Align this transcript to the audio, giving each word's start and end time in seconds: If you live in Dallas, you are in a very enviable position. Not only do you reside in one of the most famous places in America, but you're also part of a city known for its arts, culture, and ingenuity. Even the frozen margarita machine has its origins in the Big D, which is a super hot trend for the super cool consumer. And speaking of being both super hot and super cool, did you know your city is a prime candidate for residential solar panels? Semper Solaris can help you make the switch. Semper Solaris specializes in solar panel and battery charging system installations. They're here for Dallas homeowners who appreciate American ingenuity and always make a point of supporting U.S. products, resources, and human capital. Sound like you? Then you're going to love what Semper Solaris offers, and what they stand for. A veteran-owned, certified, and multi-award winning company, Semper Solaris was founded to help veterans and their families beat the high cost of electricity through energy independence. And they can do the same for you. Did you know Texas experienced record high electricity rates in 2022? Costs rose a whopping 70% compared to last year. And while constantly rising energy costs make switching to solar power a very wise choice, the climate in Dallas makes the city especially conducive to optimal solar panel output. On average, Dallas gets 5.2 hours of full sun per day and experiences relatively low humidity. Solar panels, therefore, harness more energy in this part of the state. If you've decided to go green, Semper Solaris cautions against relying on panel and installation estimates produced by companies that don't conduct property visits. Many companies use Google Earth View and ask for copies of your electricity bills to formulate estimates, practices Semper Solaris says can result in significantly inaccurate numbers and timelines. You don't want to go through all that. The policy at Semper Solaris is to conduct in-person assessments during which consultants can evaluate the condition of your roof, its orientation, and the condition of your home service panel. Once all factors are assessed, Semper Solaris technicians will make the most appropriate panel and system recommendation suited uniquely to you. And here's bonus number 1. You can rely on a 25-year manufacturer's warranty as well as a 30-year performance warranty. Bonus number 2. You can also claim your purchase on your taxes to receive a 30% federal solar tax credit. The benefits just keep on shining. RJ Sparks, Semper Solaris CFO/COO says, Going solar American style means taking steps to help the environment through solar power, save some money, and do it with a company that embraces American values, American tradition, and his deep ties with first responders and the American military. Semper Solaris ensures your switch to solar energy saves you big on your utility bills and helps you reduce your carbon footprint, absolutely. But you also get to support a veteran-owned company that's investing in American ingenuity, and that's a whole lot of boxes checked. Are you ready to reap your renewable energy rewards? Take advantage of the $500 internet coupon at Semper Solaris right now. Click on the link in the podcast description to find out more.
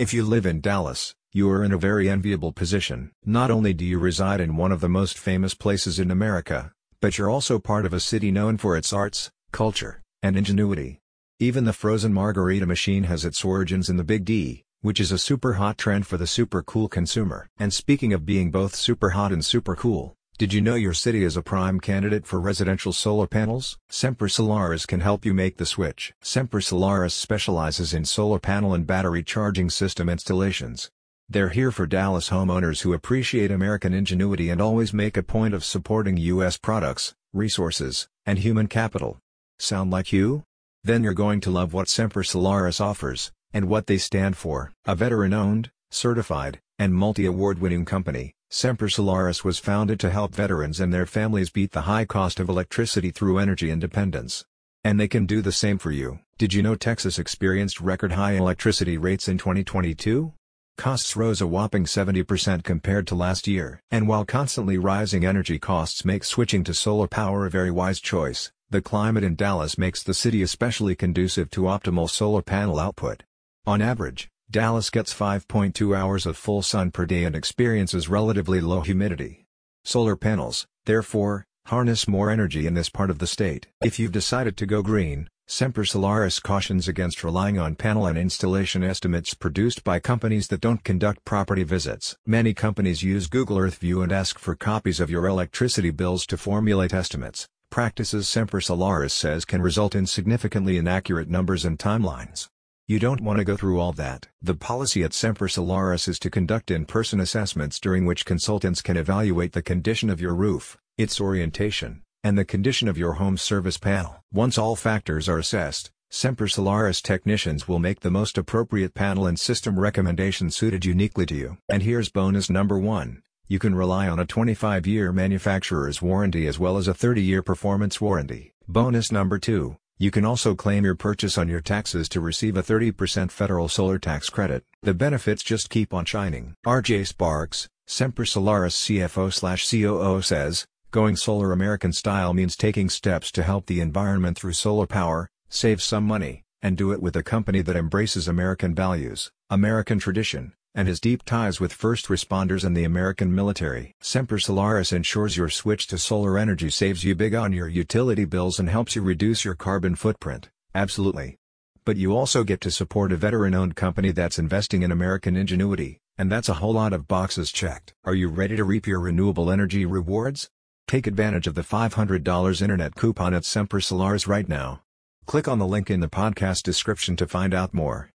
If 0.00 0.14
you 0.14 0.24
live 0.24 0.46
in 0.46 0.62
Dallas, 0.62 1.14
you 1.30 1.50
are 1.50 1.62
in 1.62 1.72
a 1.72 1.76
very 1.76 2.08
enviable 2.08 2.52
position. 2.52 3.10
Not 3.22 3.50
only 3.50 3.74
do 3.74 3.84
you 3.84 3.98
reside 3.98 4.40
in 4.40 4.56
one 4.56 4.72
of 4.72 4.80
the 4.80 4.88
most 4.88 5.18
famous 5.18 5.52
places 5.52 5.98
in 5.98 6.10
America, 6.10 6.72
but 7.02 7.18
you're 7.18 7.28
also 7.28 7.58
part 7.58 7.84
of 7.84 7.92
a 7.92 8.00
city 8.00 8.30
known 8.30 8.56
for 8.56 8.78
its 8.78 8.94
arts, 8.94 9.30
culture, 9.52 10.00
and 10.22 10.38
ingenuity. 10.38 11.00
Even 11.38 11.64
the 11.64 11.74
frozen 11.74 12.14
margarita 12.14 12.64
machine 12.64 13.04
has 13.04 13.26
its 13.26 13.44
origins 13.44 13.90
in 13.90 13.98
the 13.98 14.02
Big 14.02 14.24
D, 14.24 14.64
which 14.80 15.00
is 15.00 15.12
a 15.12 15.18
super 15.18 15.52
hot 15.60 15.76
trend 15.76 16.06
for 16.06 16.16
the 16.16 16.26
super 16.26 16.62
cool 16.62 16.88
consumer. 16.88 17.46
And 17.58 17.70
speaking 17.70 18.14
of 18.14 18.24
being 18.24 18.50
both 18.50 18.74
super 18.74 19.10
hot 19.10 19.32
and 19.32 19.44
super 19.44 19.76
cool, 19.76 20.16
did 20.40 20.54
you 20.54 20.62
know 20.62 20.74
your 20.74 20.94
city 20.94 21.22
is 21.22 21.36
a 21.36 21.42
prime 21.42 21.78
candidate 21.78 22.26
for 22.26 22.40
residential 22.40 22.94
solar 22.94 23.26
panels? 23.26 23.76
Semper 23.90 24.26
Solaris 24.26 24.86
can 24.86 25.00
help 25.00 25.26
you 25.26 25.34
make 25.34 25.58
the 25.58 25.66
switch. 25.66 26.14
Semper 26.22 26.62
Solaris 26.62 27.12
specializes 27.12 27.92
in 27.92 28.06
solar 28.06 28.38
panel 28.38 28.72
and 28.72 28.86
battery 28.86 29.22
charging 29.22 29.68
system 29.68 30.08
installations. 30.08 30.90
They're 31.28 31.50
here 31.50 31.70
for 31.70 31.86
Dallas 31.86 32.30
homeowners 32.30 32.80
who 32.80 32.94
appreciate 32.94 33.50
American 33.50 33.92
ingenuity 33.92 34.48
and 34.48 34.62
always 34.62 34.94
make 34.94 35.18
a 35.18 35.22
point 35.22 35.52
of 35.52 35.62
supporting 35.62 36.16
U.S. 36.16 36.56
products, 36.56 37.12
resources, 37.34 38.08
and 38.24 38.38
human 38.38 38.66
capital. 38.66 39.18
Sound 39.58 39.90
like 39.90 40.10
you? 40.10 40.44
Then 40.82 41.04
you're 41.04 41.12
going 41.12 41.42
to 41.42 41.50
love 41.50 41.74
what 41.74 41.90
Semper 41.90 42.22
Solaris 42.22 42.80
offers, 42.80 43.30
and 43.52 43.68
what 43.68 43.88
they 43.88 43.98
stand 43.98 44.38
for. 44.38 44.72
A 44.86 44.96
veteran-owned, 44.96 45.70
certified, 45.90 46.60
and 46.78 46.94
multi-award 46.94 47.58
winning 47.58 47.84
company, 47.84 48.32
Semper 48.52 48.88
Solaris 48.88 49.44
was 49.44 49.60
founded 49.60 50.00
to 50.00 50.10
help 50.10 50.34
veterans 50.34 50.80
and 50.80 50.92
their 50.92 51.06
families 51.06 51.50
beat 51.50 51.70
the 51.70 51.82
high 51.82 52.04
cost 52.04 52.40
of 52.40 52.48
electricity 52.48 53.12
through 53.12 53.38
energy 53.38 53.70
independence. 53.70 54.44
And 54.82 54.98
they 54.98 55.06
can 55.06 55.24
do 55.24 55.40
the 55.40 55.52
same 55.52 55.78
for 55.78 55.92
you. 55.92 56.18
Did 56.36 56.52
you 56.52 56.60
know 56.60 56.74
Texas 56.74 57.16
experienced 57.16 57.80
record 57.80 58.12
high 58.12 58.32
electricity 58.32 58.98
rates 58.98 59.28
in 59.28 59.38
2022? 59.38 60.32
Costs 60.76 61.14
rose 61.14 61.40
a 61.40 61.46
whopping 61.46 61.84
70% 61.84 62.64
compared 62.64 63.06
to 63.06 63.14
last 63.14 63.46
year. 63.46 63.80
And 63.88 64.08
while 64.08 64.24
constantly 64.24 64.78
rising 64.78 65.24
energy 65.24 65.60
costs 65.60 66.04
make 66.04 66.24
switching 66.24 66.64
to 66.64 66.74
solar 66.74 67.06
power 67.06 67.46
a 67.46 67.50
very 67.50 67.70
wise 67.70 68.00
choice, 68.00 68.50
the 68.68 68.82
climate 68.82 69.22
in 69.22 69.36
Dallas 69.36 69.78
makes 69.78 70.02
the 70.02 70.14
city 70.14 70.42
especially 70.42 70.96
conducive 70.96 71.50
to 71.50 71.62
optimal 71.62 72.10
solar 72.10 72.42
panel 72.42 72.80
output. 72.80 73.22
On 73.64 73.80
average, 73.80 74.28
Dallas 74.50 74.90
gets 74.90 75.14
5.2 75.14 75.96
hours 75.96 76.26
of 76.26 76.36
full 76.36 76.60
sun 76.60 76.90
per 76.90 77.06
day 77.06 77.22
and 77.22 77.36
experiences 77.36 78.08
relatively 78.08 78.60
low 78.60 78.80
humidity. 78.80 79.46
Solar 79.84 80.16
panels, 80.16 80.66
therefore, 80.86 81.44
harness 81.66 82.08
more 82.08 82.32
energy 82.32 82.66
in 82.66 82.74
this 82.74 82.88
part 82.88 83.10
of 83.10 83.20
the 83.20 83.28
state. 83.28 83.68
If 83.80 84.00
you've 84.00 84.10
decided 84.10 84.56
to 84.56 84.66
go 84.66 84.82
green, 84.82 85.28
Semper 85.46 85.84
Solaris 85.84 86.40
cautions 86.40 86.88
against 86.88 87.22
relying 87.22 87.60
on 87.60 87.76
panel 87.76 88.06
and 88.06 88.18
installation 88.18 88.82
estimates 88.82 89.34
produced 89.34 89.84
by 89.84 90.00
companies 90.00 90.48
that 90.48 90.60
don't 90.60 90.82
conduct 90.82 91.24
property 91.24 91.62
visits. 91.62 92.16
Many 92.26 92.52
companies 92.52 93.04
use 93.04 93.28
Google 93.28 93.56
Earth 93.56 93.78
View 93.78 94.02
and 94.02 94.10
ask 94.10 94.36
for 94.36 94.56
copies 94.56 94.98
of 94.98 95.10
your 95.10 95.26
electricity 95.26 95.90
bills 95.90 96.26
to 96.26 96.36
formulate 96.36 96.92
estimates, 96.92 97.46
practices 97.70 98.28
Semper 98.28 98.60
Solaris 98.60 99.14
says 99.14 99.44
can 99.44 99.62
result 99.62 99.94
in 99.94 100.06
significantly 100.06 100.76
inaccurate 100.76 101.28
numbers 101.28 101.64
and 101.64 101.78
timelines. 101.78 102.48
You 102.90 102.98
don't 102.98 103.20
want 103.20 103.38
to 103.38 103.44
go 103.44 103.56
through 103.56 103.78
all 103.78 103.92
that. 103.92 104.26
The 104.42 104.56
policy 104.56 105.04
at 105.04 105.12
Semper 105.12 105.46
Solaris 105.46 106.08
is 106.08 106.18
to 106.18 106.28
conduct 106.28 106.72
in-person 106.72 107.20
assessments 107.20 107.78
during 107.78 108.04
which 108.04 108.26
consultants 108.26 108.82
can 108.82 108.96
evaluate 108.96 109.52
the 109.52 109.62
condition 109.62 110.10
of 110.10 110.20
your 110.20 110.34
roof, 110.34 110.76
its 110.98 111.20
orientation, 111.20 112.02
and 112.24 112.36
the 112.36 112.44
condition 112.44 112.88
of 112.88 112.98
your 112.98 113.12
home 113.12 113.36
service 113.36 113.78
panel. 113.78 114.24
Once 114.32 114.58
all 114.58 114.74
factors 114.74 115.28
are 115.28 115.38
assessed, 115.38 115.92
Semper 116.08 116.48
Solaris 116.48 117.00
technicians 117.00 117.68
will 117.68 117.78
make 117.78 118.00
the 118.00 118.10
most 118.10 118.36
appropriate 118.36 118.92
panel 118.92 119.28
and 119.28 119.38
system 119.38 119.78
recommendation 119.78 120.50
suited 120.50 120.84
uniquely 120.84 121.26
to 121.26 121.34
you. 121.36 121.58
And 121.68 121.84
here's 121.84 122.10
bonus 122.10 122.50
number 122.50 122.76
1. 122.76 123.22
You 123.46 123.60
can 123.60 123.76
rely 123.76 124.08
on 124.08 124.18
a 124.18 124.26
25-year 124.26 125.12
manufacturer's 125.12 126.02
warranty 126.02 126.48
as 126.48 126.58
well 126.58 126.76
as 126.76 126.88
a 126.88 126.92
30-year 126.92 127.44
performance 127.44 128.00
warranty. 128.00 128.52
Bonus 128.66 129.12
number 129.12 129.38
2. 129.38 129.76
You 130.02 130.10
can 130.10 130.24
also 130.24 130.54
claim 130.54 130.82
your 130.82 130.94
purchase 130.94 131.36
on 131.36 131.50
your 131.50 131.60
taxes 131.60 132.08
to 132.08 132.22
receive 132.22 132.56
a 132.56 132.62
30% 132.62 133.30
federal 133.30 133.68
solar 133.68 133.98
tax 133.98 134.30
credit. 134.30 134.64
The 134.80 134.94
benefits 134.94 135.42
just 135.42 135.68
keep 135.68 135.92
on 135.92 136.06
shining. 136.06 136.54
RJ 136.66 137.06
Sparks, 137.06 137.68
Semper 137.86 138.24
Solaris 138.24 138.74
CFO/COO 138.74 140.22
says, 140.22 140.64
Going 140.90 141.16
solar 141.16 141.52
American 141.52 141.92
style 141.92 142.32
means 142.32 142.56
taking 142.56 142.88
steps 142.88 143.30
to 143.32 143.42
help 143.42 143.66
the 143.66 143.82
environment 143.82 144.38
through 144.38 144.54
solar 144.54 144.86
power, 144.86 145.28
save 145.50 145.82
some 145.82 146.04
money, 146.04 146.44
and 146.62 146.78
do 146.78 146.92
it 146.92 147.02
with 147.02 147.14
a 147.14 147.22
company 147.22 147.60
that 147.60 147.76
embraces 147.76 148.26
American 148.26 148.74
values, 148.74 149.30
American 149.50 149.98
tradition, 149.98 150.54
and 150.74 150.86
his 150.86 151.00
deep 151.00 151.24
ties 151.24 151.60
with 151.60 151.72
first 151.72 152.06
responders 152.06 152.64
and 152.64 152.76
the 152.76 152.84
American 152.84 153.34
military. 153.34 153.94
Semper 154.00 154.38
Solaris 154.38 154.92
ensures 154.92 155.36
your 155.36 155.48
switch 155.48 155.86
to 155.88 155.98
solar 155.98 156.38
energy 156.38 156.70
saves 156.70 157.04
you 157.04 157.14
big 157.14 157.34
on 157.34 157.52
your 157.52 157.68
utility 157.68 158.24
bills 158.24 158.58
and 158.58 158.68
helps 158.68 158.94
you 158.94 159.02
reduce 159.02 159.44
your 159.44 159.54
carbon 159.54 159.94
footprint, 159.94 160.48
absolutely. 160.74 161.36
But 161.84 161.96
you 161.96 162.16
also 162.16 162.44
get 162.44 162.60
to 162.60 162.70
support 162.70 163.10
a 163.10 163.16
veteran-owned 163.16 163.74
company 163.74 164.12
that's 164.12 164.38
investing 164.38 164.82
in 164.82 164.92
American 164.92 165.36
ingenuity, 165.36 165.98
and 166.18 166.30
that's 166.30 166.48
a 166.48 166.54
whole 166.54 166.74
lot 166.74 166.92
of 166.92 167.08
boxes 167.08 167.50
checked. 167.50 167.94
Are 168.04 168.14
you 168.14 168.28
ready 168.28 168.56
to 168.56 168.64
reap 168.64 168.86
your 168.86 169.00
renewable 169.00 169.50
energy 169.50 169.86
rewards? 169.86 170.50
Take 170.86 171.06
advantage 171.06 171.46
of 171.46 171.54
the 171.54 171.62
$500 171.62 172.62
internet 172.62 172.94
coupon 172.94 173.32
at 173.32 173.44
Semper 173.44 173.80
Solaris 173.80 174.26
right 174.26 174.48
now. 174.48 174.82
Click 175.26 175.48
on 175.48 175.58
the 175.58 175.66
link 175.66 175.88
in 175.90 176.00
the 176.00 176.08
podcast 176.08 176.62
description 176.62 177.16
to 177.16 177.26
find 177.26 177.54
out 177.54 177.72
more. 177.72 178.10